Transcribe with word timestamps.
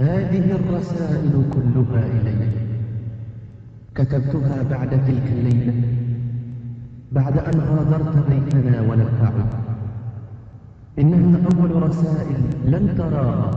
هذه 0.00 0.52
الرسائل 0.52 1.32
كلها 1.52 2.04
إليك 2.06 2.52
كتبتها 3.94 4.62
بعد 4.70 4.90
تلك 4.90 5.26
الليلة 5.32 5.74
بعد 7.12 7.38
أن 7.38 7.60
غادرت 7.60 8.16
بيتنا 8.30 8.80
ولم 8.80 9.08
تعد 9.20 9.46
إنها 10.98 11.38
أول 11.52 11.82
رسائل 11.82 12.40
لن 12.64 12.94
تراها 12.98 13.50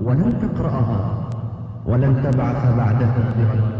ولن 0.00 0.32
تقرأها 0.42 1.30
ولن 1.86 2.22
تبعث 2.22 2.76
بعدها 2.76 3.34
برد 3.38 3.70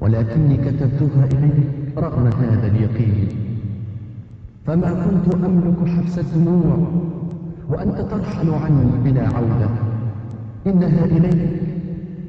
ولكني 0.00 0.56
كتبتها 0.56 1.24
إليك 1.24 1.98
رغم 1.98 2.26
هذا 2.26 2.66
اليقين. 2.66 3.28
فما 4.66 4.90
كنت 5.04 5.34
أملك 5.34 5.88
حبس 5.88 6.18
الدموع 6.18 6.88
وأنت 7.68 7.98
ترحل 8.00 8.50
عني 8.50 8.90
بلا 9.04 9.28
عودة. 9.28 9.89
إنها 10.66 11.04
إليك 11.04 11.60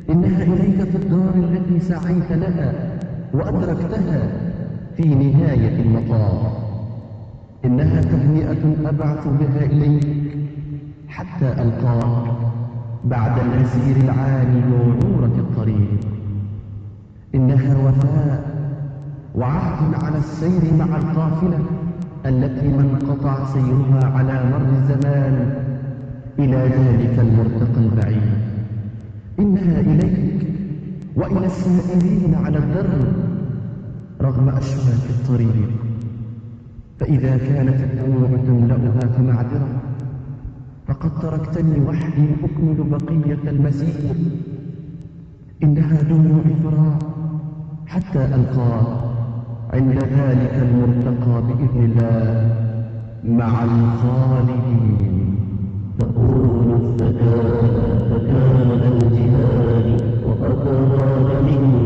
إنها 0.10 0.44
إليك 0.44 0.84
في 0.84 0.96
الدار 0.96 1.34
التي 1.36 1.80
سعيت 1.80 2.32
لها 2.32 2.74
وأدركتها 3.34 4.22
في 4.98 5.16
نهاية 5.16 5.82
المطاف. 5.82 6.52
إنها 7.66 8.02
تهنئة 8.02 8.90
أبعث 8.90 9.28
بها 9.28 9.66
إليك 9.66 10.08
حتى 11.08 11.46
ألقاك 11.62 12.32
بعد 13.06 13.40
المسير 13.40 13.96
العالي 14.04 14.62
وعورة 14.74 15.36
الطريق. 15.38 16.00
إنها 17.36 17.78
وفاء 17.78 18.52
وعهد 19.36 20.04
على 20.04 20.18
السير 20.18 20.74
مع 20.80 20.98
القافلة 20.98 21.60
التي 22.26 22.68
ما 22.68 22.82
انقطع 22.82 23.46
سيرها 23.46 24.12
على 24.18 24.34
مر 24.34 24.68
الزمان 24.80 25.54
إلى 26.40 26.58
ذلك 26.58 27.20
المرتقى 27.20 27.80
البعيد. 27.82 28.32
إنها 29.40 29.80
إليك 29.80 30.48
وإلى 31.16 31.46
السائرين 31.46 32.36
على 32.36 32.58
الدرب 32.58 33.14
رغم 34.22 34.50
أشواك 34.50 35.10
الطريق. 35.10 35.70
فإذا 37.00 37.38
كانت 37.38 37.80
الدموع 37.84 38.30
تملأها 38.48 39.08
فمعذرة. 39.18 39.68
فقد 40.88 41.20
تركتني 41.20 41.82
وحدي 41.88 42.26
أكمل 42.44 42.90
بقية 42.90 43.50
المسير 43.50 44.16
إنها 45.64 46.02
دموع 46.02 46.44
فراق 46.64 47.00
حتى 47.88 48.26
ألقاك 48.26 48.88
عند 49.74 49.98
ذلك 49.98 50.54
المرتقى 50.54 51.42
بإذن 51.48 51.84
الله 51.84 52.56
مع 53.24 53.64
الخالدين. 53.64 55.21
تقول 56.02 56.74
الزكاة 56.82 57.62
فكان 58.10 58.70
الجهاد 59.02 60.02
وقد 60.26 60.68
غاب 60.68 61.44
من 61.46 61.81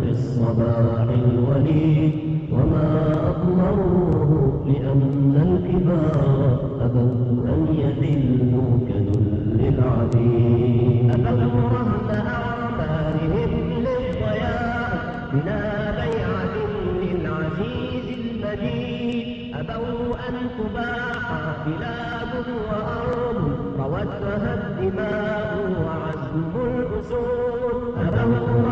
في 0.00 0.10
الصباح 0.10 1.06
الوليد 1.08 2.12
وما 2.52 3.12
أطمروه 3.30 4.64
لأن 4.66 5.34
الكبار 5.46 6.58
أبوا 6.80 7.44
أن 7.54 7.66
يذلوا 7.78 8.78
كذل 8.88 9.60
العبيد 9.74 11.10
أبوا 11.26 11.60
رهن 11.60 12.10
أعمارهم 12.26 13.52
للضياع 13.78 14.88
بلا 15.32 15.90
بيعة 15.90 16.54
للعزيز 17.02 18.06
المجيد 18.18 19.54
أبوا 19.54 20.14
أن 20.28 20.34
تباع 20.58 21.56
بلاد 21.66 22.44
وأرض 22.68 23.56
روتها 23.78 24.54
الدماء 24.54 25.50
وعزم 25.86 26.52
الأسود 26.66 27.94
أبوا 27.98 28.65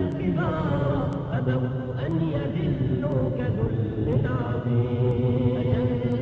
الكبار 0.00 1.08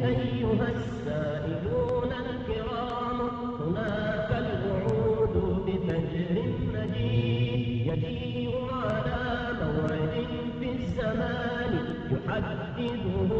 أيها 0.05 0.69
السائلون 0.77 2.11
الكرام 2.25 3.19
هناك 3.61 4.31
الوعود 4.43 5.65
بفجر 5.67 6.43
مجيد 6.75 7.87
يجيء 7.87 8.55
على 8.73 9.53
موعد 9.61 10.27
في 10.61 10.69
الزمان 10.73 11.73
يحدده 12.11 13.31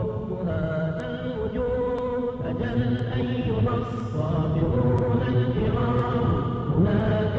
رب 0.00 0.48
هذا 0.48 1.06
الوجود 1.24 2.46
أجل 2.46 2.96
أيها 3.20 3.74
الصابرون 3.74 5.20
الكرام 5.28 6.24
هناك 6.76 7.35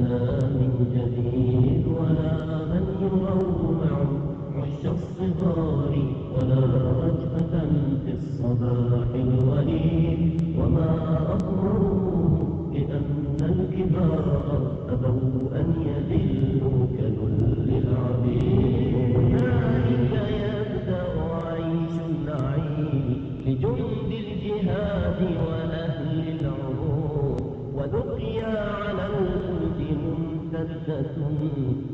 من 0.00 0.70
جديد 0.94 1.84
ولا 1.86 2.32
من 2.70 2.84
يروع 3.02 3.96
عش 4.56 4.82
الصغار 4.86 5.92
ولا 6.34 6.60
رجبة 7.04 7.52
في 8.04 8.12
الصباح 8.12 9.08
الوليد 9.14 10.40
وما 10.58 10.90
أضره 11.34 11.82
بأن 12.72 13.36
الكبار 13.40 14.62
أبوا 14.88 15.60
أن 15.60 15.68
يذلوا 15.86 16.86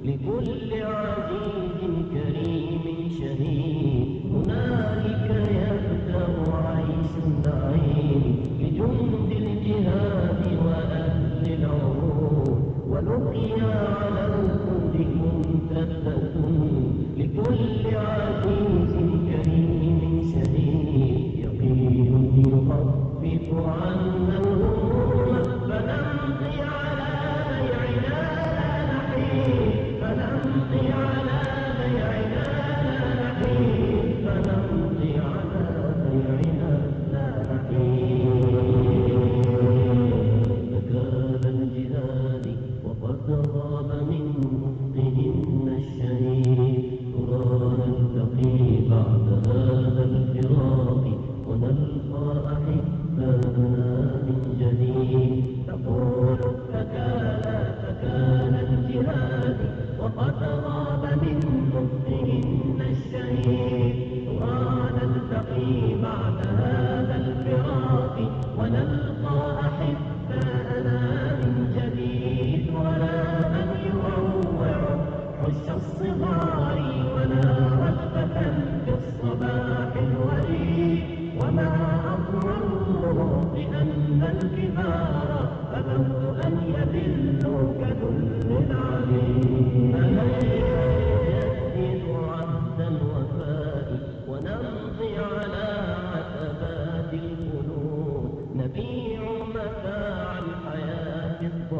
لكل 0.04 0.70
عزيز 0.82 1.80
كريم 2.12 2.84
شهيد. 3.18 4.22
هنالك 4.32 5.28
يبدأ 5.60 6.26
عيش 6.64 7.12
النعيم 7.26 8.22
لجند 8.60 9.30
الجهاد 9.30 10.42
وأهل 10.64 11.42
العروض. 11.58 12.60
ولقيا 12.90 13.64
على 13.64 14.24
الخلد 14.34 14.96
ممتدة 15.20 16.16
لكل 17.16 17.96
عزيز 17.96 18.85
فنمضي 30.42 30.92
على 30.92 31.40
بيعنا 31.78 32.42
لا 33.40 33.65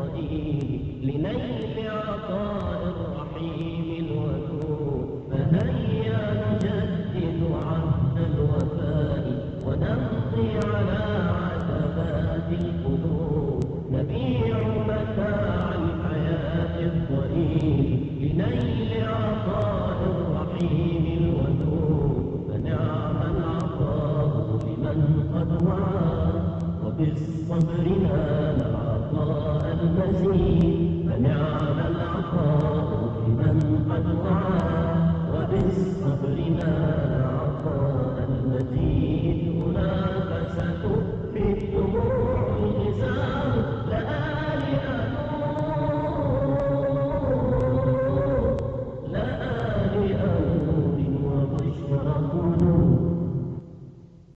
الضئيل 0.07 0.81
لنيل 1.03 1.91
عطاء 1.91 2.81
الرحيم 2.95 4.07
الودود 4.07 5.07
فهيا 5.31 6.21
نجدد 6.53 7.41
عهد 7.67 8.17
الوفاء 8.31 9.25
ونمضي 9.67 10.49
على 10.67 11.05
عتبات 11.43 12.49
القلوب. 12.61 13.65
نبيع 13.93 14.59
متاع 14.87 15.75
الحياة 15.75 16.77
الضئيل 16.81 17.99
لنيل 18.21 19.05
عطاء 19.05 19.99
الرحيم 20.13 21.05
الودود. 21.19 22.17
فنعم 22.49 23.19
العطاء 23.37 24.59
لمن 24.67 24.99
قد 25.35 25.51
وعى 25.67 26.17
وبالصبر 26.85 27.87
نال 28.03 28.46